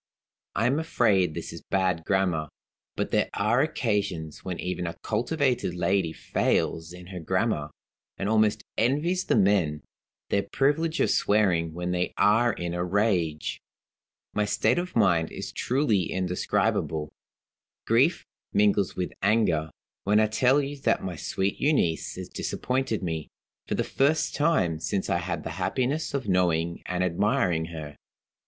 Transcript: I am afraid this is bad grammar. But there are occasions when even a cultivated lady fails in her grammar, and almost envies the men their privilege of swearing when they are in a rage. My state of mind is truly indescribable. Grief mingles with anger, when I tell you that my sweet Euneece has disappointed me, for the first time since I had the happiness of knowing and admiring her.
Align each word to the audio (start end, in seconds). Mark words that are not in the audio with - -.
I 0.55 0.65
am 0.65 0.79
afraid 0.79 1.35
this 1.35 1.53
is 1.53 1.61
bad 1.61 2.05
grammar. 2.05 2.47
But 2.95 3.11
there 3.11 3.29
are 3.35 3.61
occasions 3.61 4.43
when 4.43 4.59
even 4.59 4.87
a 4.87 4.97
cultivated 5.03 5.75
lady 5.75 6.11
fails 6.11 6.91
in 6.91 7.05
her 7.13 7.19
grammar, 7.19 7.69
and 8.17 8.27
almost 8.27 8.63
envies 8.79 9.25
the 9.25 9.35
men 9.35 9.83
their 10.31 10.41
privilege 10.41 10.99
of 11.01 11.11
swearing 11.11 11.75
when 11.75 11.91
they 11.91 12.15
are 12.17 12.51
in 12.51 12.73
a 12.73 12.83
rage. 12.83 13.61
My 14.33 14.43
state 14.43 14.79
of 14.79 14.95
mind 14.95 15.31
is 15.31 15.51
truly 15.51 16.05
indescribable. 16.11 17.11
Grief 17.85 18.25
mingles 18.53 18.95
with 18.95 19.13
anger, 19.21 19.69
when 20.03 20.19
I 20.19 20.25
tell 20.25 20.63
you 20.63 20.77
that 20.81 21.03
my 21.03 21.15
sweet 21.15 21.59
Euneece 21.59 22.15
has 22.15 22.27
disappointed 22.27 23.03
me, 23.03 23.27
for 23.67 23.75
the 23.75 23.83
first 23.83 24.33
time 24.33 24.79
since 24.79 25.11
I 25.11 25.19
had 25.19 25.43
the 25.43 25.51
happiness 25.61 26.15
of 26.15 26.27
knowing 26.27 26.81
and 26.87 27.03
admiring 27.03 27.65
her. 27.65 27.95